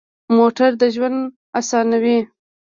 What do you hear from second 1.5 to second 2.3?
اسانوي.